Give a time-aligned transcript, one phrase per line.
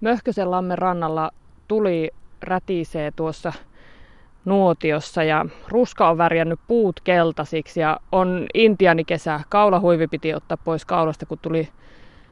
[0.00, 1.30] Möhkösenlammen rannalla
[1.68, 2.10] tuli
[2.42, 3.52] rätisee tuossa
[4.44, 9.40] nuotiossa ja ruska on värjännyt puut keltaisiksi ja on intiani kesä.
[9.48, 11.68] Kaulahuivi piti ottaa pois kaulasta, kun tuli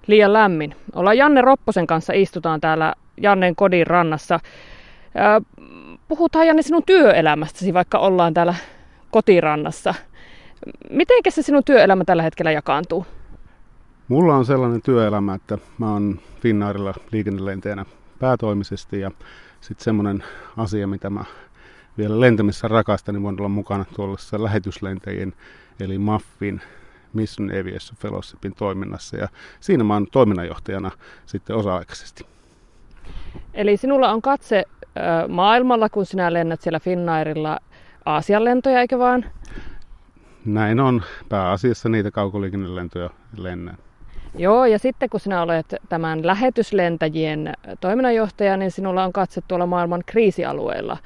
[0.07, 0.77] liian lämmin.
[0.95, 4.41] Ollaan Janne Ropposen kanssa istutaan täällä Jannen kodin rannassa.
[6.09, 8.55] Puhutaan Janne sinun työelämästäsi, vaikka ollaan täällä
[9.11, 9.95] kotirannassa.
[10.91, 13.07] Miten se sinun työelämä tällä hetkellä jakaantuu?
[14.09, 17.85] Mulla on sellainen työelämä, että mä oon Finnairilla liikennelentäjänä
[18.19, 19.11] päätoimisesti ja
[19.61, 20.25] sitten semmoinen
[20.57, 21.25] asia, mitä mä
[21.99, 25.33] vielä lentämissä rakastan, niin voin olla mukana tuollaisessa lähetyslentäjien
[25.81, 26.61] eli MAFFin
[27.13, 29.29] Mission Aviation Fellowshipin toiminnassa ja
[29.61, 30.91] siinä mä oon toiminnanjohtajana
[31.27, 32.27] sitten osa-aikaisesti.
[33.55, 34.65] Eli sinulla on katse
[35.29, 37.59] maailmalla, kun sinä lennät siellä Finnairilla
[38.05, 39.25] Aasian lentoja, eikö vaan?
[40.45, 41.03] Näin on.
[41.29, 43.79] Pääasiassa niitä kaukoliikennelentoja lennän.
[44.35, 50.03] Joo, ja sitten kun sinä olet tämän lähetyslentäjien toiminnanjohtaja, niin sinulla on katse tuolla maailman
[50.07, 50.97] kriisialueilla.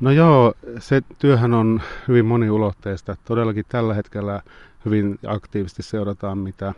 [0.00, 3.16] No joo, se työhän on hyvin moniulotteista.
[3.24, 4.42] Todellakin tällä hetkellä
[4.84, 6.74] hyvin aktiivisesti seurataan, mitä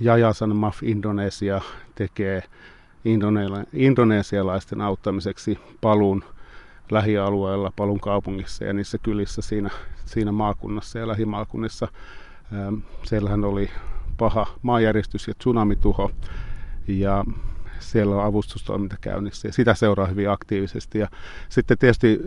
[0.00, 1.60] Jajasan MAF Indonesia
[1.94, 2.42] tekee
[3.72, 6.24] indonesialaisten auttamiseksi palun
[6.90, 9.70] lähialueella, palun kaupungissa ja niissä kylissä siinä,
[10.04, 11.88] siinä maakunnassa ja lähimaakunnissa.
[13.02, 13.70] Siellähän oli
[14.16, 16.10] paha maanjäristys ja tsunamituho
[16.88, 17.24] ja
[17.78, 20.98] siellä on avustustoiminta käynnissä ja sitä seuraa hyvin aktiivisesti.
[20.98, 21.08] Ja
[21.48, 22.20] sitten tietysti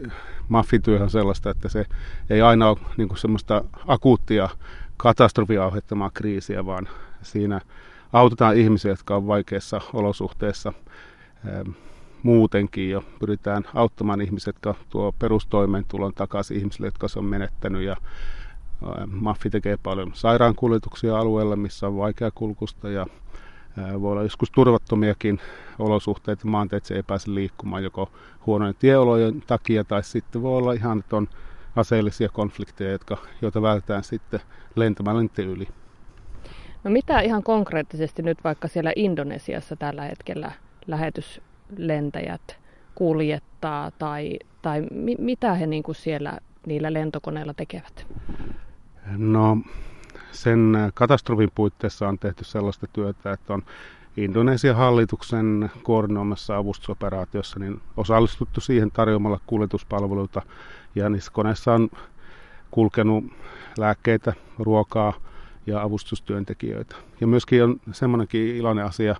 [0.49, 1.85] Maffin työ on sellaista, että se
[2.29, 4.49] ei aina ole niin kuin semmoista akuuttia
[4.97, 6.89] katastrofia aiheuttamaa kriisiä, vaan
[7.21, 7.61] siinä
[8.13, 10.73] autetaan ihmisiä, jotka on vaikeissa olosuhteissa
[11.47, 11.69] ähm,
[12.23, 13.03] muutenkin jo.
[13.19, 17.95] Pyritään auttamaan ihmiset, jotka tuo perustoimeentulon takaisin ihmisille, jotka se on menettänyt ja
[19.05, 23.05] Maffi tekee paljon sairaankuljetuksia alueella, missä on vaikea kulkusta ja
[24.01, 25.39] voi olla joskus turvattomiakin
[25.79, 28.11] olosuhteita, maanteitse ei pääse liikkumaan joko
[28.45, 31.27] huonojen tieolojen takia tai sitten voi olla ihan, että on
[31.75, 34.39] aseellisia konflikteja, jotka, joita vältetään sitten
[34.75, 35.67] lentämällä niiden yli.
[36.83, 40.51] No mitä ihan konkreettisesti nyt vaikka siellä Indonesiassa tällä hetkellä
[40.87, 42.59] lähetyslentäjät
[42.95, 48.07] kuljettaa tai, tai mi, mitä he niin kuin siellä niillä lentokoneilla tekevät?
[49.17, 49.57] No
[50.31, 53.63] sen katastrofin puitteissa on tehty sellaista työtä, että on
[54.17, 60.41] Indonesian hallituksen koordinoimassa avustusoperaatiossa niin osallistuttu siihen tarjoamalla kuljetuspalveluita
[60.95, 61.89] ja niissä koneissa on
[62.71, 63.23] kulkenut
[63.77, 65.13] lääkkeitä, ruokaa
[65.67, 66.95] ja avustustyöntekijöitä.
[67.21, 69.15] Ja myöskin on semmoinenkin iloinen asia,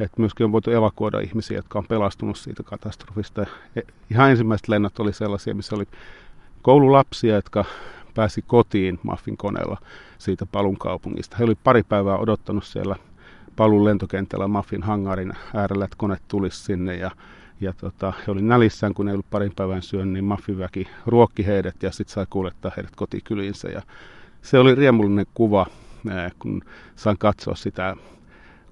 [0.00, 3.46] että myöskin on voitu evakuoida ihmisiä, jotka on pelastunut siitä katastrofista.
[4.10, 5.84] Ihan ensimmäiset lennot oli sellaisia, missä oli
[6.62, 7.64] koululapsia, jotka
[8.14, 9.78] pääsi kotiin Maffin koneella
[10.18, 11.36] siitä Palun kaupungista.
[11.36, 12.96] He oli pari päivää odottanut siellä
[13.56, 17.10] Palun lentokentällä Maffin hangarin äärellä, että kone tulisi sinne ja
[17.60, 21.82] ja tota, he oli nälissään, kun ei ollut parin päivän syön, niin maffiväki ruokki heidät
[21.82, 23.68] ja sitten sai kuljettaa heidät kotikyliinsä.
[23.68, 23.82] Ja
[24.42, 25.66] se oli riemullinen kuva,
[26.38, 26.62] kun
[26.96, 27.96] sain katsoa sitä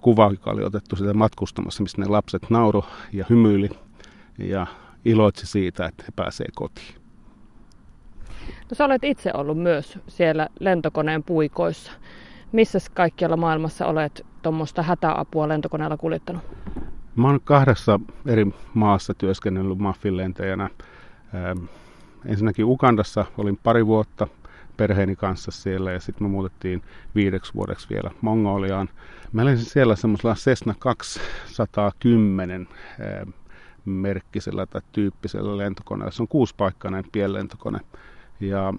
[0.00, 3.70] kuvaa, joka oli otettu sitä matkustamassa, missä ne lapset nauro ja hymyili
[4.38, 4.66] ja
[5.04, 7.01] iloitsi siitä, että he pääsee kotiin.
[8.70, 11.92] No sä olet itse ollut myös siellä lentokoneen puikoissa.
[12.52, 16.42] Missä kaikkialla maailmassa olet tuommoista hätäapua lentokoneella kuljettanut?
[17.16, 20.70] Mä oon kahdessa eri maassa työskennellyt maffin lentäjänä.
[21.34, 21.64] Ähm,
[22.26, 24.26] ensinnäkin Ukandassa olin pari vuotta
[24.76, 26.82] perheeni kanssa siellä ja sitten me muutettiin
[27.14, 28.88] viideksi vuodeksi vielä Mongoliaan.
[29.32, 32.68] Mä lensin siellä semmoisella Cessna 210
[33.00, 33.30] ähm,
[33.84, 36.10] merkkisellä tai tyyppisellä lentokoneella.
[36.10, 37.78] Se on kuuspaikkainen pienlentokone.
[38.40, 38.74] Ja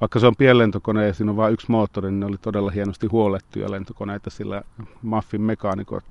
[0.00, 3.06] vaikka se on pienlentokone ja siinä on vain yksi moottori, niin ne oli todella hienosti
[3.06, 4.62] huolettuja lentokoneita, sillä
[5.02, 6.04] Maffin mekaanikot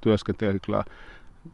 [0.00, 0.84] työskentelivät kyllä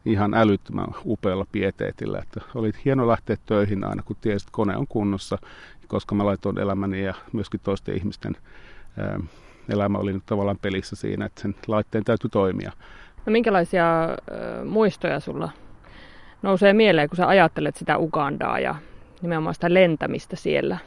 [0.05, 2.19] ihan älyttömän upealla pieteetillä.
[2.19, 5.37] Että oli hieno lähteä töihin aina, kun tiesit, että kone on kunnossa,
[5.87, 8.35] koska mä laitoin elämäni ja myöskin toisten ihmisten
[8.97, 9.21] ää, äh,
[9.69, 12.71] elämä oli nyt tavallaan pelissä siinä, että sen laitteen täytyy toimia.
[13.25, 15.49] No minkälaisia äh, muistoja sulla
[16.41, 18.75] nousee mieleen, kun sä ajattelet sitä Ugandaa ja
[19.21, 20.77] nimenomaan sitä lentämistä siellä?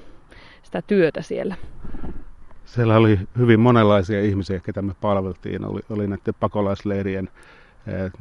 [0.73, 1.57] sitä työtä siellä?
[2.65, 5.65] Siellä oli hyvin monenlaisia ihmisiä, ketä me palveltiin.
[5.65, 7.29] Oli, oli näiden pakolaisleirien
[7.87, 8.13] eh,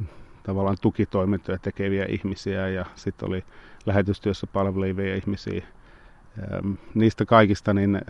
[0.42, 3.44] tavallaan tukitoimintoja tekeviä ihmisiä ja sitten oli
[3.86, 5.56] lähetystyössä palvelevia ihmisiä.
[5.56, 5.64] Eh,
[6.94, 8.00] niistä kaikista niin,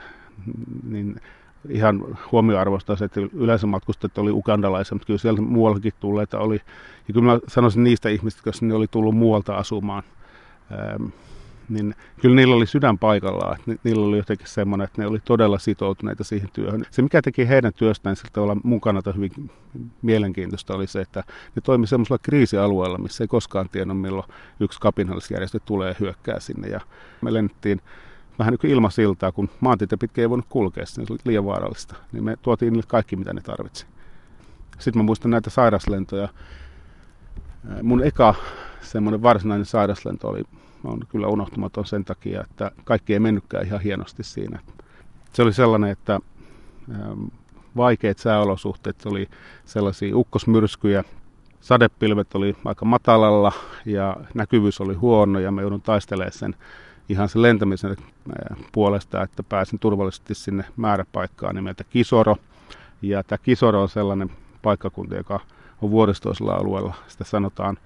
[0.88, 1.20] niin
[1.69, 6.60] ihan huomioarvoista se, että yleensä matkustajat oli ukandalaisia, mutta kyllä siellä muuallakin tulleita oli.
[7.08, 10.02] Ja kyllä mä sanoisin niistä ihmistä, jotka sinne oli tullut muualta asumaan.
[11.73, 13.57] Niin kyllä niillä oli sydän paikallaan.
[13.59, 16.85] Että niillä oli jotenkin semmoinen, että ne oli todella sitoutuneita siihen työhön.
[16.91, 19.51] Se, mikä teki heidän työstään siltä olla mukana hyvin
[20.03, 21.25] mielenkiintoista, oli se, että
[21.57, 24.29] ne toimi semmoisella kriisialueella, missä ei koskaan tiennyt, milloin
[24.61, 26.69] yksi kapinallisjärjestö tulee hyökkää sinne.
[26.69, 26.81] Ja
[27.21, 27.81] me lennettiin
[28.39, 31.95] vähän niin kuin ilmasiltaa, kun maantietä pitkin ei voinut kulkea, se oli liian vaarallista.
[32.13, 33.87] Niin me tuotiin niille kaikki, mitä ne tarvitsi.
[34.79, 36.29] Sitten mä muistan näitä sairaslentoja.
[37.83, 38.35] Mun eka
[38.81, 40.43] semmoinen varsinainen sairaslento oli
[40.84, 44.58] on kyllä unohtumaton sen takia, että kaikki ei mennytkään ihan hienosti siinä.
[45.32, 46.20] Se oli sellainen, että
[47.76, 49.29] vaikeat sääolosuhteet oli
[49.64, 51.05] sellaisia ukkosmyrskyjä,
[51.61, 53.52] sadepilvet oli aika matalalla
[53.87, 56.56] ja näkyvyys oli huono ja me joudun taistelemaan sen
[57.08, 57.96] ihan sen lentämisen
[58.73, 62.37] puolesta, että pääsin turvallisesti sinne määräpaikkaan nimeltä Kisoro.
[63.02, 64.31] Ja tämä Kisoro on sellainen
[64.62, 65.40] paikkakunta, joka
[65.82, 66.94] on vuoristoisella alueella.
[67.08, 67.78] Sitä sanotaan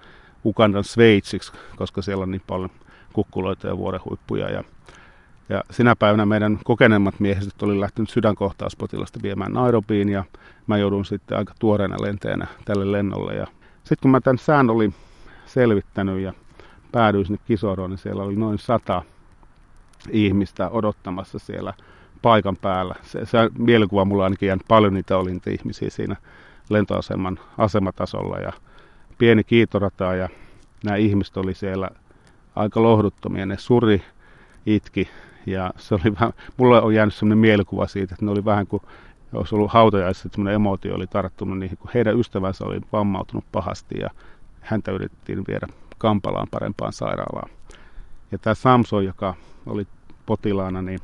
[0.45, 2.69] Ugandan Sveitsiksi, koska siellä on niin paljon
[3.17, 4.49] kukkuloita ja vuorehuippuja.
[4.49, 4.63] Ja,
[5.49, 10.23] ja sinä päivänä meidän kokeneemmat miehistöt oli lähtenyt sydänkohtauspotilasta viemään Nairobiin ja
[10.67, 13.35] mä joudun sitten aika tuoreena lenteenä tälle lennolle.
[13.35, 13.47] Ja
[13.77, 14.93] sitten kun mä tämän sään olin
[15.45, 16.33] selvittänyt ja
[16.91, 19.01] päädyin sinne Kisoroon, niin siellä oli noin sata
[20.09, 21.73] ihmistä odottamassa siellä
[22.21, 22.95] paikan päällä.
[23.01, 26.15] Se, se mielikuva mulla ainakin jäänyt paljon niitä oli niitä ihmisiä siinä
[26.69, 28.53] lentoaseman asematasolla ja
[29.17, 30.29] pieni kiitorata ja
[30.83, 31.89] nämä ihmiset oli siellä
[32.57, 33.45] aika lohduttomia.
[33.45, 34.01] Ne suri,
[34.65, 35.07] itki
[35.45, 38.83] ja se oli vähän, mulle on jäänyt sellainen mielikuva siitä, että ne oli vähän kuin
[39.33, 43.99] olisi ollut hautajaisissa, että semmoinen emotio oli tarttunut niihin, kun heidän ystävänsä oli vammautunut pahasti
[43.99, 44.09] ja
[44.61, 45.67] häntä yritettiin viedä
[45.97, 47.49] Kampalaan parempaan sairaalaan.
[48.31, 49.87] Ja tämä Samson, joka oli
[50.25, 50.99] potilaana, niin,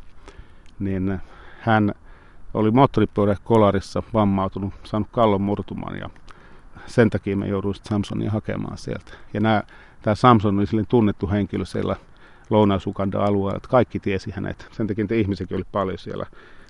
[0.80, 1.20] niin
[1.60, 1.94] hän
[2.54, 6.10] oli moottoripyöräkolarissa vammautunut, saanut kallon murtuman ja
[6.86, 9.14] sen takia me jouduin Samsonia hakemaan sieltä.
[9.34, 9.64] Ja nämä,
[10.04, 11.96] tämä Samson oli silleen tunnettu henkilö siellä
[12.50, 12.84] lounais
[13.20, 14.68] alueella, että kaikki tiesi hänet.
[14.72, 16.26] Sen takia niitä ihmisiäkin oli paljon siellä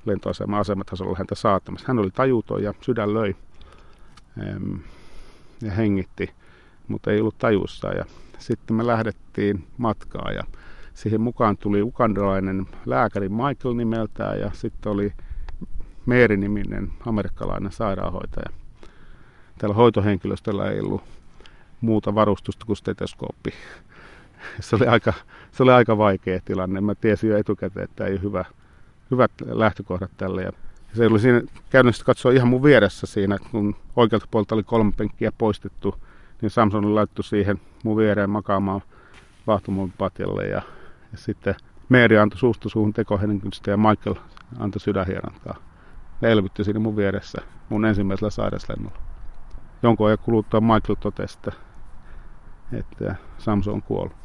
[0.06, 1.88] lentoasema asematasolla häntä saattamassa.
[1.88, 3.36] Hän oli tajuton ja sydän löi
[5.62, 6.30] ja hengitti,
[6.88, 7.88] mutta ei ollut tajussa.
[7.88, 8.06] Ja
[8.40, 10.44] sitten me lähdettiin matkaa ja
[10.94, 15.14] siihen mukaan tuli ukandalainen lääkäri Michael nimeltään ja sitten oli
[16.06, 18.50] Meeri-niminen amerikkalainen sairaanhoitaja.
[19.58, 21.04] Täällä hoitohenkilöstöllä ei ollut
[21.84, 23.54] muuta varustusta kuin stetoskooppi.
[24.60, 25.14] Se oli aika,
[25.52, 26.82] se oli aika vaikea tilanne.
[26.82, 28.46] Mä tiesin jo etukäteen, että ei ole hyvä,
[29.12, 30.44] hyvät lähtökohdat tälle.
[30.44, 30.52] Ja
[30.94, 35.32] se oli siinä käytännössä katsoa ihan mun vieressä siinä, kun oikealta puolta oli kolme penkkiä
[35.38, 35.96] poistettu,
[36.42, 38.82] niin Samson oli laittu siihen mun viereen makaamaan
[39.48, 40.62] vahtumon patjalle ja,
[41.12, 41.56] ja sitten
[41.90, 44.16] Meeri antoi suusta suuhun tekohengenkystä ja Michael
[44.60, 45.56] antoi sydänhierontaa.
[46.22, 48.98] Ne elvytti siinä mun vieressä mun ensimmäisellä sairaslennolla.
[49.84, 51.52] Jonkun ajan kuluttua Michael totesi, että,
[52.76, 54.24] että Samson on kuollut.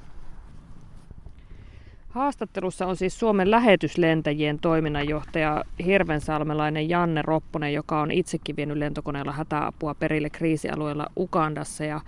[2.09, 9.95] Haastattelussa on siis Suomen lähetyslentäjien toiminnanjohtaja Hirvensalmelainen Janne Ropponen, joka on itsekin vienyt lentokoneella hätäapua
[9.95, 12.01] perille kriisialueella Ukandassa ja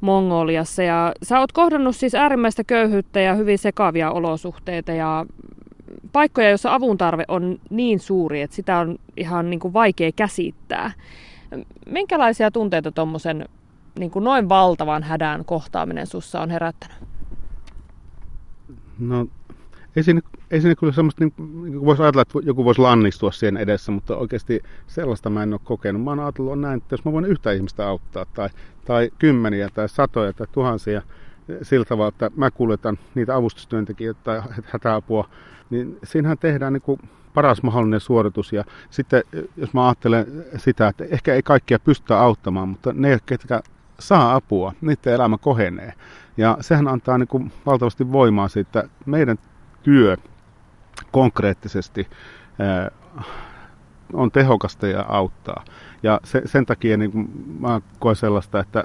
[0.00, 0.82] Mongoliassa.
[0.82, 5.26] Ja sä oot kohdannut siis äärimmäistä köyhyyttä ja hyvin sekavia olosuhteita ja
[6.12, 10.92] paikkoja, joissa avun tarve on niin suuri, että sitä on ihan niin kuin vaikea käsittää.
[11.86, 13.48] Minkälaisia tunteita tuommoisen
[13.98, 16.96] niin noin valtavan hädän kohtaaminen sussa on herättänyt?
[18.98, 19.26] No
[19.96, 23.56] ei siinä, ei siinä kyllä semmoista, niin, niin voisi ajatella, että joku voisi lannistua siihen
[23.56, 26.02] edessä, mutta oikeasti sellaista mä en ole kokenut.
[26.02, 28.48] Mä oon ajatellut näin, että jos mä voin yhtä ihmistä auttaa, tai,
[28.84, 31.02] tai kymmeniä, tai satoja, tai tuhansia,
[31.62, 35.28] sillä tavalla, että mä kuljetan niitä avustustyöntekijöitä tai hätäapua,
[35.70, 37.00] niin siinähän tehdään niin kuin
[37.34, 38.52] paras mahdollinen suoritus.
[38.52, 39.22] Ja sitten
[39.56, 40.26] jos mä ajattelen
[40.56, 43.60] sitä, että ehkä ei kaikkia pystytä auttamaan, mutta ne, ketkä
[44.00, 45.92] saa apua, niiden elämä kohenee.
[46.36, 49.38] Ja sehän antaa niin kuin valtavasti voimaa siitä, meidän
[49.82, 50.16] työ
[51.10, 52.08] konkreettisesti
[54.12, 55.64] on tehokasta ja auttaa.
[56.02, 58.84] Ja se, sen takia niin kuin mä koen sellaista, että,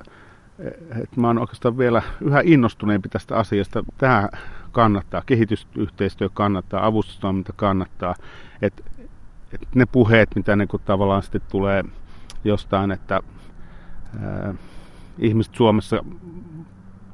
[1.04, 3.84] että mä oon oikeastaan vielä yhä innostuneempi tästä asiasta.
[3.98, 4.30] Tämä
[4.72, 8.16] kannattaa, kehitysyhteistyö kannattaa, avustustoiminta kannattaa.
[8.62, 8.86] Et,
[9.52, 11.84] et ne puheet, mitä niin kuin tavallaan sitten tulee
[12.44, 13.22] jostain, että
[14.22, 14.54] ää,
[15.20, 16.04] ihmiset Suomessa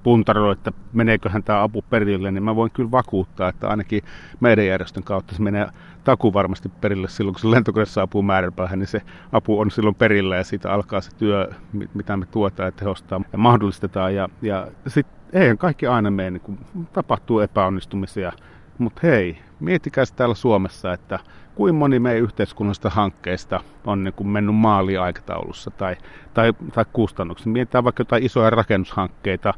[0.03, 4.03] puntaroi, että meneeköhän tämä apu perille, niin mä voin kyllä vakuuttaa, että ainakin
[4.39, 5.67] meidän järjestön kautta se menee
[6.03, 9.01] taku varmasti perille silloin, kun se lentokone saapuu määränpäähän, niin se
[9.31, 11.49] apu on silloin perillä ja siitä alkaa se työ,
[11.93, 14.15] mitä me tuotaan ja tehostaa ja mahdollistetaan.
[14.15, 16.57] Ja, ja sitten eihän kaikki aina mene, niin kun
[16.93, 18.31] tapahtuu epäonnistumisia,
[18.79, 21.19] mutta hei, miettikää täällä Suomessa, että
[21.55, 25.95] kuin moni meidän yhteiskunnallisista hankkeista on niin kuin mennyt maaliaikataulussa tai,
[26.33, 27.49] tai, tai kustannuksissa.
[27.49, 29.53] Mietitään vaikka jotain isoja rakennushankkeita,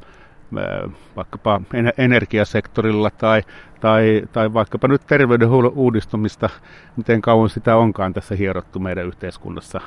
[1.15, 1.61] vaikkapa
[1.97, 3.43] energiasektorilla tai,
[3.79, 6.49] tai, tai vaikkapa nyt terveydenhuollon uudistumista,
[6.97, 9.81] miten kauan sitä onkaan tässä hierottu meidän yhteiskunnassa.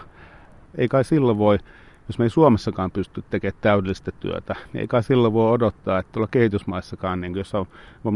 [0.78, 1.58] Ei kai silloin voi
[2.08, 6.12] jos me ei Suomessakaan pysty tekemään täydellistä työtä, niin ei kai silloin voi odottaa, että
[6.12, 7.66] tuolla kehitysmaissakaan, niin jos on,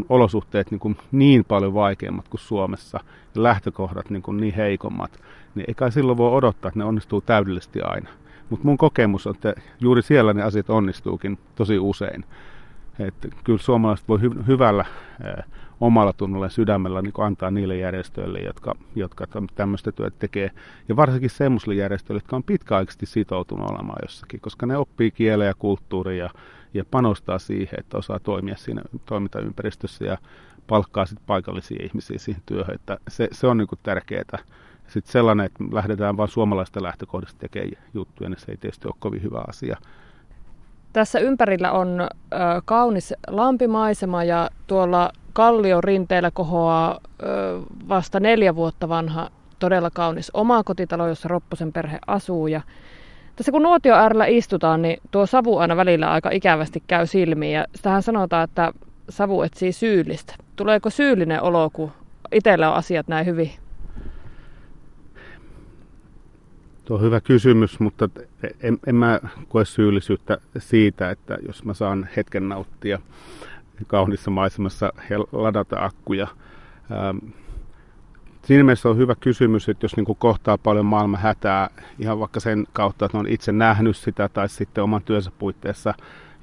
[0.09, 2.99] olosuhteet niin, kuin niin paljon vaikeammat kuin Suomessa
[3.35, 5.19] ja lähtökohdat niin, kuin niin heikommat,
[5.55, 8.09] niin ei kai silloin voi odottaa, että ne onnistuu täydellisesti aina.
[8.49, 12.25] Mutta mun kokemus on, että juuri siellä ne asiat onnistuukin tosi usein.
[12.99, 14.85] Että kyllä suomalaiset voi hy- hyvällä
[15.81, 20.51] omalla tunnolla sydämellä niin antaa niille järjestöille, jotka, jotka tämmöistä työtä tekee.
[20.89, 25.53] Ja varsinkin semmoisille järjestöille, jotka on pitkäaikaisesti sitoutunut olemaan jossakin, koska ne oppii kielen ja
[25.53, 26.29] kulttuuria ja,
[26.73, 30.17] ja panostaa siihen, että osaa toimia siinä toimintaympäristössä ja
[30.67, 32.75] palkkaa sitten paikallisia ihmisiä siihen työhön.
[32.75, 34.37] Että se, se on niin tärkeää.
[34.87, 39.23] Sitten sellainen, että lähdetään vain suomalaista lähtökohdista tekemään juttuja, niin se ei tietysti ole kovin
[39.23, 39.77] hyvä asia.
[40.93, 42.07] Tässä ympärillä on ö,
[42.65, 47.25] kaunis lampimaisema ja tuolla kallion rinteellä kohoaa ö,
[47.89, 49.29] vasta neljä vuotta vanha
[49.59, 52.47] todella kaunis oma kotitalo, jossa Ropposen perhe asuu.
[52.47, 52.61] Ja
[53.35, 57.53] tässä kun nuotio äärellä istutaan, niin tuo savu aina välillä aika ikävästi käy silmiin.
[57.53, 58.71] Ja sitähän sanotaan, että
[59.09, 60.35] savu etsii syyllistä.
[60.55, 61.91] Tuleeko syyllinen olo, kun
[62.31, 63.51] itsellä on asiat näin hyvin?
[66.89, 68.09] Tuo on hyvä kysymys, mutta
[68.61, 72.99] en, en mä koe syyllisyyttä siitä, että jos mä saan hetken nauttia
[73.87, 74.93] kaunissa maisemassa
[75.31, 76.27] ladata akkuja.
[76.91, 77.17] Ähm,
[78.45, 81.69] siinä mielessä on hyvä kysymys, että jos niin kohtaa paljon maailman hätää
[81.99, 85.93] ihan vaikka sen kautta, että on itse nähnyt sitä tai sitten oman työnsä puitteissa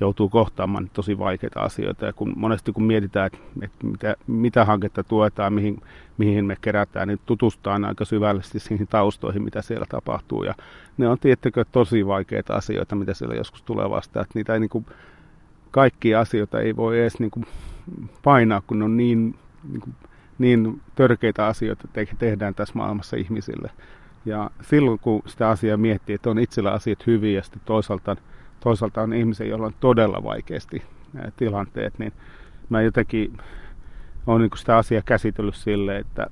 [0.00, 2.06] joutuu kohtaamaan tosi vaikeita asioita.
[2.06, 5.80] Ja kun monesti kun mietitään, että, että mitä, mitä hanketta tuetaan, mihin,
[6.18, 10.44] mihin me kerätään, niin tutustaan aika syvällisesti siihen taustoihin, mitä siellä tapahtuu.
[10.44, 10.54] Ja
[10.98, 14.22] ne on tiettäkö tosi vaikeita asioita, mitä siellä joskus tulee vastaan.
[14.24, 14.86] Että niitä ei niin kuin
[15.70, 17.46] kaikkia asioita ei voi edes niin kuin
[18.22, 19.34] painaa, kun on niin,
[19.72, 19.94] niin, kuin,
[20.38, 23.70] niin törkeitä asioita te- tehdään tässä maailmassa ihmisille.
[24.24, 28.16] Ja silloin kun sitä asiaa miettii, että on itsellä asiat hyviä ja sitten toisaalta,
[28.66, 30.82] toisaalta on ihmisiä, joilla on todella vaikeasti
[31.36, 32.12] tilanteet, niin
[32.68, 33.38] mä jotenkin
[34.26, 36.26] olen niin sitä asiaa käsitellyt sille, että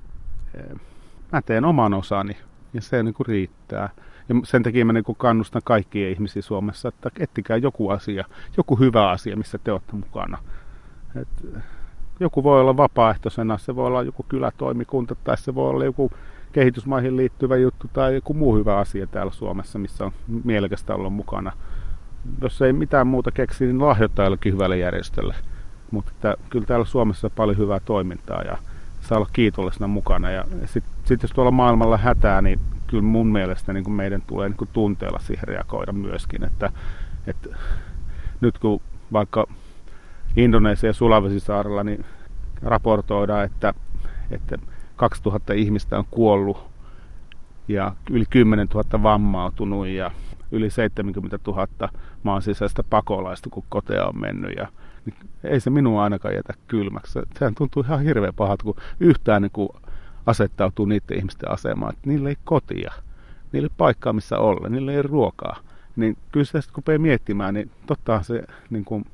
[1.33, 2.37] mä teen oman osani
[2.73, 3.88] ja se niin kuin riittää.
[4.29, 8.25] Ja sen takia mä niin kuin kannustan kaikkia ihmisiä Suomessa, että ettikää joku asia,
[8.57, 10.38] joku hyvä asia, missä te olette mukana.
[11.17, 11.62] Et
[12.21, 16.11] joku voi olla vapaaehtoisena, se voi olla joku kylätoimikunta tai se voi olla joku
[16.53, 20.12] kehitysmaihin liittyvä juttu tai joku muu hyvä asia täällä Suomessa, missä on
[20.45, 21.53] mielekästä olla mukana.
[22.43, 25.35] Jos ei mitään muuta keksi, niin lahjoittaa jollekin hyvälle järjestölle.
[25.90, 28.59] Mutta kyllä täällä Suomessa on paljon hyvää toimintaa ja
[29.00, 30.31] saa olla kiitollisena mukana.
[30.31, 34.49] Ja sitten sit jos tuolla maailmalla hätää, niin kyllä mun mielestä niin kuin meidän tulee
[34.49, 36.45] niin kuin tunteella siihen reagoida myöskin.
[36.45, 36.73] Että,
[37.26, 37.49] että
[38.40, 38.81] nyt kun
[39.12, 39.47] vaikka
[40.37, 42.04] Indonesia ja Sulawesi-saarella niin
[42.62, 43.75] raportoidaan, että,
[44.31, 44.59] että
[44.97, 46.64] 2000 ihmistä on kuollut
[47.69, 50.11] ja yli 10 000 vammautunut ja
[50.54, 51.68] yli 70 000
[52.23, 54.52] maan sisäistä pakolaista, kun kotea on mennyt.
[54.56, 54.68] Ja,
[55.04, 57.18] niin ei se minua ainakaan jätä kylmäksi.
[57.38, 59.68] Sehän tuntuu ihan hirveän pahalta, kun yhtään niin kuin
[60.26, 62.92] asettautuu niiden ihmisten asemaan, että niillä ei kotia,
[63.52, 65.56] niillä ei paikkaa missä olla, niillä ei ruokaa.
[65.96, 69.04] Niin kyllä sitä kun miettimään, niin totta se niin kuin,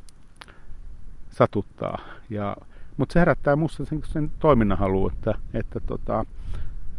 [1.30, 1.98] satuttaa.
[2.30, 2.56] Ja,
[2.96, 6.24] mutta se herättää minusta sen, sen toiminnan halu, että, että tota,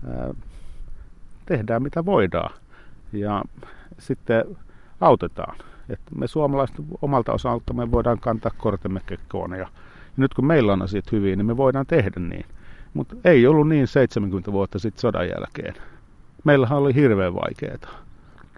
[0.07, 0.33] ää,
[1.45, 2.53] tehdään mitä voidaan.
[3.13, 3.43] Ja
[4.01, 4.57] sitten
[5.01, 5.57] autetaan.
[5.89, 9.51] Että me suomalaiset omalta osalta me voidaan kantaa kortemme kekkoon.
[9.51, 9.67] Ja, ja
[10.17, 12.45] nyt kun meillä on asiat hyvin, niin me voidaan tehdä niin.
[12.93, 15.73] Mutta ei ollut niin 70 vuotta sitten sodan jälkeen.
[16.43, 18.01] Meillähän oli hirveän vaikeaa.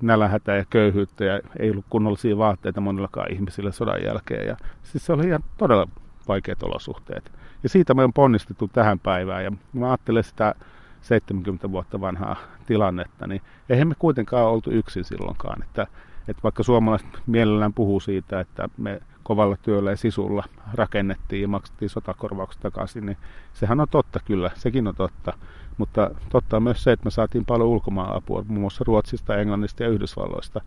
[0.01, 4.47] Nälähätä ja köyhyyttä ja ei ollut kunnollisia vaatteita monillakaan ihmisillä sodan jälkeen.
[4.47, 5.87] Ja siis se oli ihan todella
[6.27, 7.31] vaikeat olosuhteet.
[7.63, 9.43] Ja siitä me on ponnistettu tähän päivään.
[9.43, 10.55] Ja mä ajattelen sitä
[11.03, 15.63] 70 vuotta vanhaa tilannetta, niin eihän me kuitenkaan oltu yksin silloinkaan.
[15.63, 15.87] Että,
[16.27, 20.43] että vaikka suomalaiset mielellään puhuu siitä, että me kovalla työllä ja sisulla
[20.73, 23.17] rakennettiin ja maksettiin sotakorvaukset takaisin, niin
[23.53, 25.33] sehän on totta kyllä, sekin on totta.
[25.77, 29.83] Mutta totta on myös se, että me saatiin paljon ulkomaan apua, muun muassa Ruotsista, Englannista
[29.83, 30.61] ja Yhdysvalloista.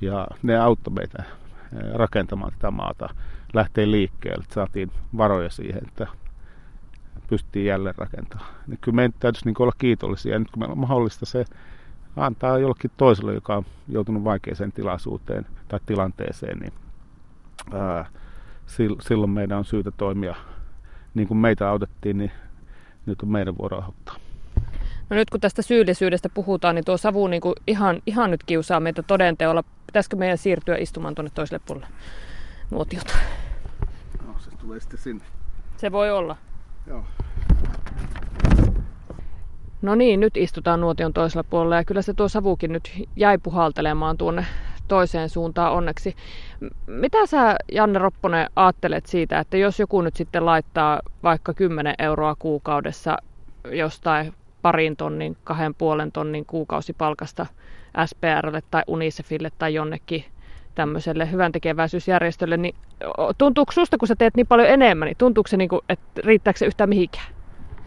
[0.00, 3.08] Ja ne auttoi meitä eh, rakentamaan tätä maata,
[3.52, 6.06] lähtee liikkeelle, saatiin varoja siihen, että
[7.28, 8.54] pystyttiin jälleen rakentamaan.
[8.66, 10.32] Niin kyllä meidän täytyisi niin olla kiitollisia.
[10.32, 11.44] Ja nyt kun meillä on mahdollista se
[12.16, 16.72] antaa jollekin toiselle, joka on joutunut vaikeaseen tilaisuuteen tai tilanteeseen, niin
[17.72, 18.06] ää,
[19.00, 20.34] silloin meidän on syytä toimia
[21.14, 22.30] niin kuin meitä autettiin, niin
[23.06, 24.16] nyt on meidän vuoro auttaa.
[25.10, 28.80] No nyt kun tästä syyllisyydestä puhutaan, niin tuo savu niin kuin ihan, ihan nyt kiusaa
[28.80, 29.64] meitä todenteolla.
[29.86, 31.88] Pitäisikö meidän siirtyä istumaan tuonne toiselle puolelle
[32.70, 33.14] nuotiota?
[34.68, 35.24] tulee sitten sinne.
[35.76, 36.36] Se voi olla.
[36.88, 37.04] Joo.
[39.82, 44.18] No niin, nyt istutaan nuotion toisella puolella ja kyllä se tuo savukin nyt jäi puhaltelemaan
[44.18, 44.46] tuonne
[44.88, 46.16] toiseen suuntaan onneksi.
[46.86, 52.36] Mitä sä, Janne Ropponen, ajattelet siitä, että jos joku nyt sitten laittaa vaikka 10 euroa
[52.38, 53.16] kuukaudessa
[53.70, 57.46] jostain parin tonnin, kahden puolen tonnin kuukausipalkasta
[58.06, 60.24] SPRlle tai Unicefille tai jonnekin
[60.78, 62.74] tämmöiselle hyvän tekeväisyysjärjestölle, niin
[63.38, 66.58] tuntuuko susta, kun sä teet niin paljon enemmän, niin tuntuuko se, niin kuin, että riittääkö
[66.58, 67.26] se yhtään mihinkään?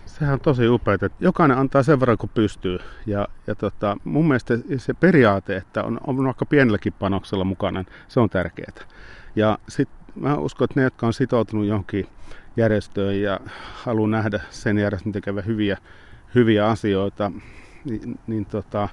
[0.06, 2.80] Sehän on tosi upeaa, että jokainen antaa sen verran kuin pystyy.
[3.06, 8.20] Ja, ja tota, mun mielestä se periaate, että on, on vaikka pienelläkin panoksella mukana, se
[8.20, 8.72] on tärkeää.
[9.36, 12.08] Ja sitten mä uskon, että ne, jotka on sitoutunut johonkin
[12.58, 13.40] järjestöön ja
[13.74, 15.78] haluaa nähdä sen järjestön tekevän hyviä,
[16.36, 17.32] hyviä asioita,
[17.86, 18.90] niin, niin tota,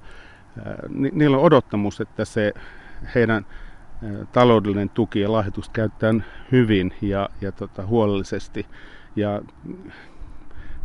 [0.89, 2.53] ni, niillä on odottamus, että se
[3.15, 3.47] heidän
[4.33, 8.67] taloudellinen tuki ja lahjoitus käytetään hyvin ja, ja tota, huolellisesti.
[9.17, 9.43] Ja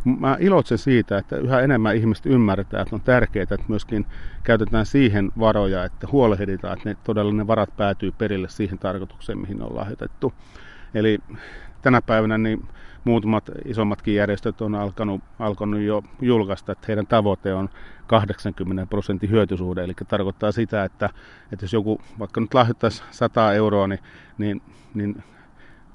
[0.04, 4.06] mä iloitsen siitä, että yhä enemmän ihmiset ymmärtää, että on tärkeää, että myöskin
[4.42, 9.58] käytetään siihen varoja, että huolehditaan, että ne todella ne varat päätyy perille siihen tarkoitukseen, mihin
[9.58, 10.32] ne on lahjoitettu.
[10.94, 11.18] Eli
[11.82, 12.68] tänä päivänä niin
[13.04, 17.68] muutamat isommatkin järjestöt on alkanut, alkanut jo julkaista, että heidän tavoite on
[18.06, 19.84] 80 prosentin hyötysuhde.
[19.84, 21.10] Eli tarkoittaa sitä, että,
[21.52, 24.00] että jos joku vaikka nyt lahjoittaisi 100 euroa, niin,
[24.38, 24.62] niin,
[24.94, 25.22] niin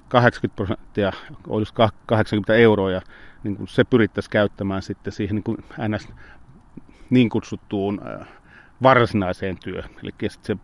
[0.08, 1.12] 80 prosenttia
[1.48, 1.74] olisi
[2.06, 3.02] 80 euroa ja
[3.44, 6.08] niin kuin se pyrittäisiin käyttämään sitten siihen niin kuin ns.
[7.10, 8.02] niin kutsuttuun
[8.84, 9.92] varsinaiseen työhön.
[10.04, 10.12] Eli
[10.42, 10.58] se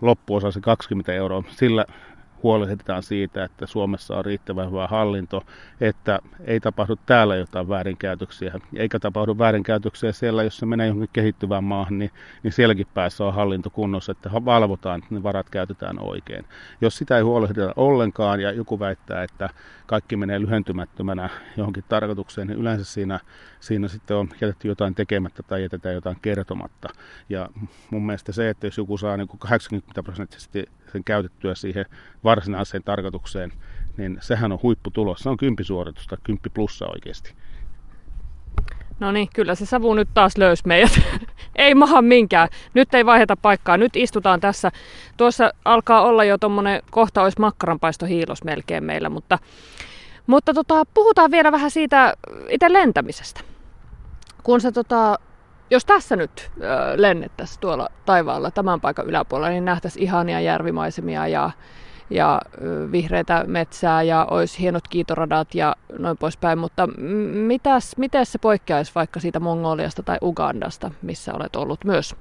[0.00, 1.84] loppuosa se 20 euroa, sillä
[2.42, 5.42] huolehditaan siitä, että Suomessa on riittävän hyvä hallinto,
[5.80, 11.64] että ei tapahdu täällä jotain väärinkäytöksiä, eikä tapahdu väärinkäytöksiä siellä, jos se menee johonkin kehittyvään
[11.64, 12.10] maahan, niin,
[12.42, 16.44] niin sielläkin päässä on hallinto kunnossa, että valvotaan, että ne varat käytetään oikein.
[16.80, 19.48] Jos sitä ei huolehdita ollenkaan ja joku väittää, että
[19.86, 23.20] kaikki menee lyhentymättömänä johonkin tarkoitukseen, niin yleensä siinä,
[23.60, 26.88] siinä sitten on jätetty jotain tekemättä tai jätetään jotain kertomatta.
[27.28, 27.48] Ja
[27.90, 31.84] mun mielestä se, että jos joku saa niin 80 prosenttisesti sen käytettyä siihen
[32.24, 33.52] varsinaiseen tarkoitukseen,
[33.96, 35.20] niin sehän on huipputulos.
[35.20, 37.34] Se on kymppisuoritus tai kymppi plussa oikeasti.
[39.00, 41.00] No niin, kyllä se savu nyt taas löysi meidät.
[41.56, 42.48] ei maha minkään.
[42.74, 43.76] Nyt ei vaiheta paikkaa.
[43.76, 44.72] Nyt istutaan tässä.
[45.16, 49.38] Tuossa alkaa olla jo tuommoinen, kohta olisi makkaranpaisto hiilos melkein meillä, mutta,
[50.30, 52.14] mutta tota, puhutaan vielä vähän siitä
[52.48, 53.40] itse lentämisestä.
[54.42, 55.18] Kun se tota,
[55.70, 61.50] jos tässä nyt äh, lennettäisiin tuolla taivaalla tämän paikan yläpuolella, niin nähtäisiin ihania järvimaisemia ja,
[62.10, 66.58] ja äh, vihreitä metsää ja olisi hienot kiitoradat ja noin poispäin.
[66.58, 66.88] Mutta
[67.46, 72.16] mitäs, miten se poikkeaisi vaikka siitä Mongoliasta tai Ugandasta, missä olet ollut myös?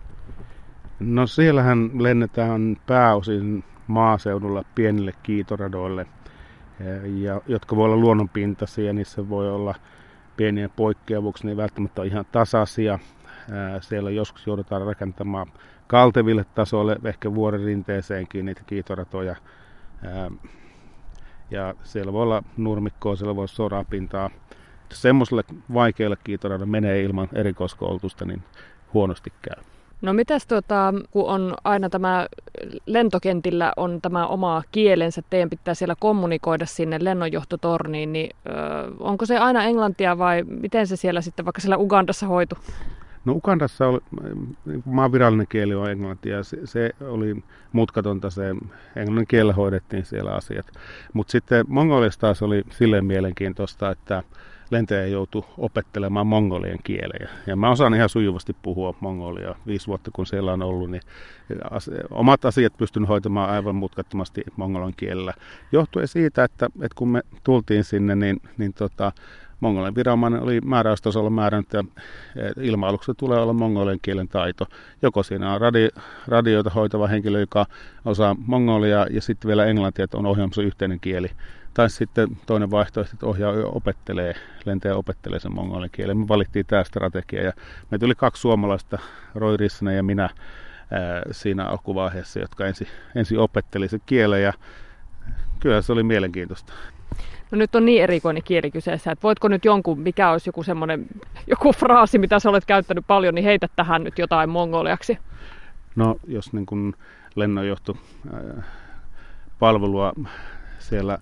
[1.00, 6.06] No siellähän lennetään pääosin maaseudulla pienille kiitoradoille,
[7.22, 9.76] ja, jotka voi olla luonnonpintaisia, niissä voi olla
[10.38, 13.00] pieniä poikkeavuuksia, ne ei välttämättä ole ihan tasaisia.
[13.82, 15.48] Siellä joskus joudutaan rakentamaan
[15.88, 19.36] kalteville tasolle, ehkä vuoren rinteeseenkin niitä kiitoratoja.
[21.52, 24.30] Ja siellä voi olla nurmikkoa, siellä voi olla sorapintaa.
[24.94, 28.44] Semmoiselle vaikealle kiitoradolle menee ilman erikoiskoulutusta, niin
[28.94, 29.64] huonosti käy.
[30.02, 32.28] No mitäs tuota, kun on aina tämä
[32.86, 38.52] lentokentillä on tämä oma kielensä, teidän pitää siellä kommunikoida sinne lennonjohtotorniin, niin ö,
[39.00, 42.56] onko se aina englantia vai miten se siellä sitten vaikka siellä Ugandassa hoitu?
[43.26, 44.00] No Ukandassa oli,
[44.86, 48.56] maan virallinen kieli on englanti ja se, se oli mutkatonta, se
[48.96, 50.66] englannin kielellä hoidettiin siellä asiat.
[51.14, 54.24] Mutta sitten Mongoliassa taas oli silleen mielenkiintoista, että
[54.70, 57.30] lentäjä joutui opettelemaan mongolien kielejä.
[57.48, 59.56] Ja mä osaan ihan sujuvasti puhua mongolia.
[59.68, 61.02] Viisi vuotta kun siellä on ollut, niin
[62.12, 65.34] omat asiat pystyn hoitamaan aivan mutkattomasti mongolin kielellä.
[65.72, 69.12] Johtuen siitä, että, että kun me tultiin sinne, niin, niin tota,
[69.60, 71.84] Mongolian viranomainen oli määräystasolla määrännyt, että
[72.62, 74.66] ilma tulee olla mongolian kielen taito.
[75.02, 75.88] Joko siinä on radi,
[76.28, 77.66] radioita hoitava henkilö, joka
[78.06, 81.28] osaa mongolia ja sitten vielä englantia, että on ohjaamassa yhteinen kieli.
[81.74, 86.18] Tai sitten toinen vaihtoehto, että ohjaaja opettelee, lentäjä opettelee sen mongolin kielen.
[86.18, 87.54] Me valittiin tämä strategia ja
[87.92, 89.00] me tuli kaksi suomalaista,
[89.36, 94.54] Roy Rissanen ja minä, ää, siinä alkuvaiheessa, jotka ensin, ensin opetteli sen kielen ja
[95.60, 96.74] kyllä se oli mielenkiintoista.
[97.52, 101.06] No nyt on niin erikoinen kieli kyseessä, että voitko nyt jonkun, mikä olisi joku semmoinen,
[101.48, 105.18] joku fraasi, mitä sä olet käyttänyt paljon, niin heitä tähän nyt jotain mongoliaksi.
[105.96, 106.94] No jos niin kuin
[107.36, 107.98] lennonjohto
[109.60, 110.14] palvelua
[110.80, 111.18] siellä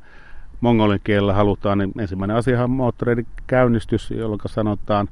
[0.62, 5.08] mongolin kielellä halutaan, niin ensimmäinen asia on moottoreiden käynnistys, jolloin sanotaan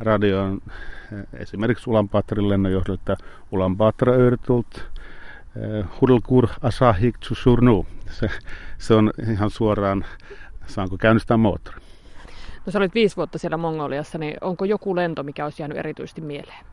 [0.00, 0.60] radioon
[1.32, 3.16] esimerkiksi Ulaanbaatarin lennonjohdolle, että
[3.52, 4.84] Ulaanbaatara Örtult,
[6.00, 7.86] Hudalgur Asahik Tsusurnu.
[8.10, 8.30] Se,
[8.78, 10.04] se on ihan suoraan,
[10.66, 11.76] saanko käynnistää moottori.
[12.66, 16.20] No sä olit viisi vuotta siellä Mongoliassa, niin onko joku lento, mikä olisi jäänyt erityisesti
[16.20, 16.66] mieleen?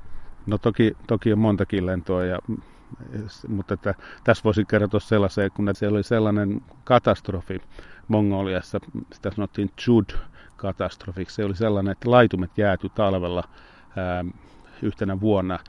[0.46, 2.40] No toki, toki on montakin lentoa, ja,
[3.48, 7.62] mutta että tässä voisi kertoa sellaisen, kun se oli sellainen katastrofi
[8.08, 8.80] Mongoliassa,
[9.14, 11.36] sitä sanottiin Chud-katastrofiksi.
[11.36, 13.44] Se oli sellainen, että laitumet jääty talvella
[13.98, 14.26] ää,
[14.82, 15.60] yhtenä vuonna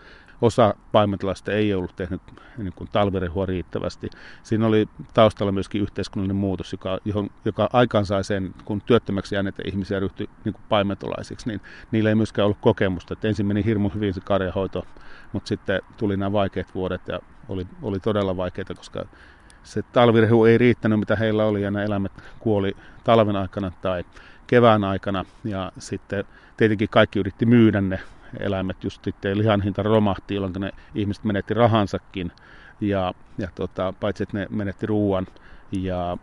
[0.42, 2.23] osa paimentolaista ei ollut tehnyt
[2.59, 4.11] niin kuin talvirehua riittävästi.
[4.42, 10.01] Siinä oli taustalla myöskin yhteiskunnallinen muutos, joka, johon, joka aikaansai sen, kun työttömäksi jääneitä ihmisiä
[10.01, 13.12] ryhtyi niin kuin paimentolaisiksi, niin niillä ei myöskään ollut kokemusta.
[13.12, 14.87] Että ensin meni hirmu hyvin se karjahoito,
[15.33, 19.05] mutta sitten tuli nämä vaikeat vuodet ja oli, oli todella vaikeita, koska
[19.62, 24.05] se talvirehu ei riittänyt, mitä heillä oli, ja nämä eläimet kuoli talven aikana tai
[24.47, 26.25] kevään aikana, ja sitten
[26.57, 28.01] tietenkin kaikki yritti myydä ne
[28.40, 32.33] eläimet just sitten lihan hinta romahti, jolloin ne ihmiset menetti rahansakin.
[32.81, 35.27] Ja, ja tota, paitsi että ne menetti ruoan
[35.73, 36.18] ja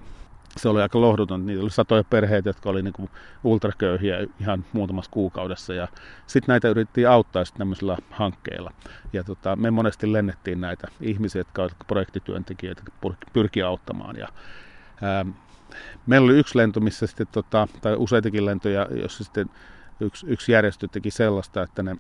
[0.58, 1.46] se oli aika lohduton.
[1.46, 3.10] Niitä oli satoja perheitä, jotka oli niin
[3.44, 5.74] ultraköyhiä ihan muutamassa kuukaudessa.
[5.74, 5.88] Ja
[6.28, 8.72] sitten näitä yritettiin auttaa sitten tämmöisillä hankkeilla.
[9.14, 12.84] Ja tota, me monesti lennettiin näitä ihmisiä, jotka olivat projektityöntekijöitä,
[13.34, 14.16] pyrki auttamaan.
[14.16, 14.28] Ja,
[15.02, 15.26] ää,
[16.06, 19.50] meillä oli yksi lento, missä sitten, tota, tai useitakin lentoja, jossa sitten
[20.06, 21.98] yksi, yksi järjestö teki sellaista, että ne,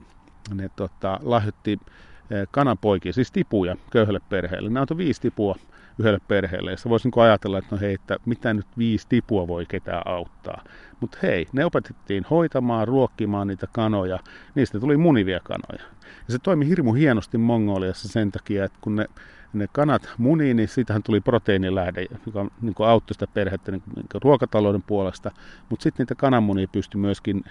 [0.53, 1.79] ne tota, lahjoitti
[2.31, 4.69] eh, kananpoikia, siis tipuja köyhälle perheelle.
[4.69, 5.55] Ne antoi viisi tipua
[5.99, 6.71] yhdelle perheelle.
[6.71, 10.63] Ja voisin ajatella, että no hei, että mitä nyt viisi tipua voi ketään auttaa.
[10.99, 14.19] Mutta hei, ne opetettiin hoitamaan, ruokkimaan niitä kanoja.
[14.55, 15.83] Niistä tuli munivia kanoja.
[16.27, 19.05] Ja se toimi hirmu hienosti Mongoliassa sen takia, että kun ne,
[19.53, 24.81] ne kanat muni, niin siitähän tuli proteiinilähde, joka niin auttoi sitä perhettä niin niin ruokatalouden
[24.81, 25.31] puolesta.
[25.69, 27.43] Mutta sitten niitä kananmunia pystyi myöskin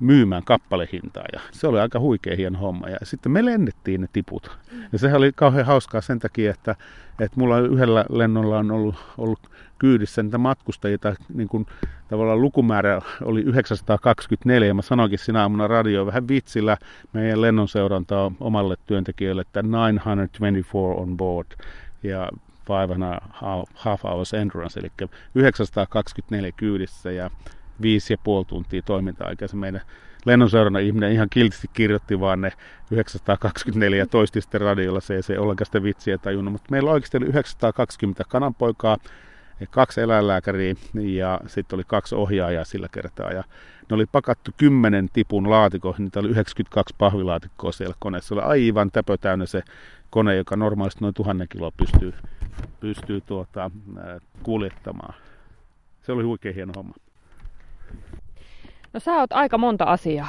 [0.00, 2.88] myymään kappalehintaa ja se oli aika huikea hieno homma.
[2.88, 4.58] Ja sitten me lennettiin ne tiput.
[4.92, 6.76] Ja sehän oli kauhean hauskaa sen takia, että,
[7.20, 9.40] että mulla yhdellä lennolla on ollut, ollut
[9.78, 10.98] kyydissä niitä matkustajia,
[11.34, 11.66] niin kuin
[12.08, 16.76] tavallaan lukumäärä oli 924 ja mä sanoinkin sinä aamuna radio vähän vitsillä
[17.12, 21.46] meidän lennon seurantaa omalle työntekijöille, että 924 on board
[22.02, 22.28] ja
[22.66, 24.90] five and a half, half hours endurance, eli
[25.34, 27.30] 924 kyydissä ja
[27.82, 29.48] viisi ja puoli tuntia toiminta-aikaa.
[29.48, 29.80] Se meidän
[30.26, 32.52] lennonseurannan ihminen ihan kiltisti kirjoitti vaan ne
[32.90, 35.00] 924 ja toisti sitten radiolla.
[35.00, 36.52] Se ei se ollenkaan sitä vitsiä tajunnut.
[36.52, 38.96] Mutta meillä oikeasti oli 920 kananpoikaa,
[39.70, 43.30] kaksi eläinlääkäriä ja sitten oli kaksi ohjaajaa sillä kertaa.
[43.32, 43.44] Ja
[43.90, 48.28] ne oli pakattu kymmenen tipun laatikoihin, niitä oli 92 pahvilaatikkoa siellä koneessa.
[48.28, 49.62] Se oli aivan täpö täynnä se
[50.10, 52.14] kone, joka normaalisti noin tuhannen kiloa pystyy,
[52.80, 53.70] pystyy tuota,
[54.42, 55.14] kuljettamaan.
[56.02, 56.94] Se oli huikea hieno homma.
[58.96, 60.28] No sä oot aika monta asiaa.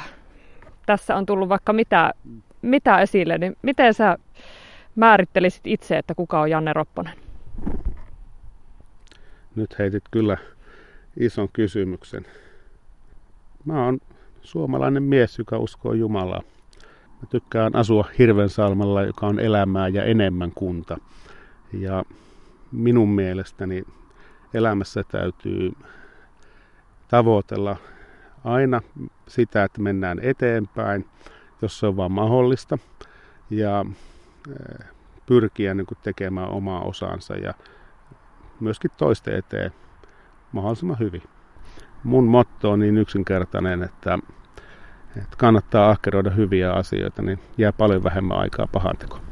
[0.86, 2.12] Tässä on tullut vaikka mitä,
[2.62, 4.18] mitä esille, niin miten sä
[4.96, 7.12] määrittelisit itse, että kuka on Janne Ropponen?
[9.56, 10.36] Nyt heitit kyllä
[11.16, 12.26] ison kysymyksen.
[13.64, 13.98] Mä oon
[14.42, 16.42] suomalainen mies, joka uskoo Jumalaa.
[17.20, 20.98] Mä tykkään asua Hirvensalmella, joka on elämää ja enemmän kunta.
[21.72, 22.04] Ja
[22.72, 23.84] minun mielestäni
[24.54, 25.72] elämässä täytyy
[27.08, 27.76] tavoitella
[28.44, 28.80] aina
[29.28, 31.06] sitä, että mennään eteenpäin,
[31.62, 32.78] jos se on vaan mahdollista,
[33.50, 33.84] ja
[34.48, 34.86] eh,
[35.26, 37.54] pyrkiä niin kuin tekemään omaa osansa ja
[38.60, 39.72] myöskin toisten eteen
[40.52, 41.22] mahdollisimman hyvin.
[42.04, 44.18] Mun motto on niin yksinkertainen, että,
[45.16, 49.27] että kannattaa ahkeroida hyviä asioita, niin jää paljon vähemmän aikaa pahantekoon.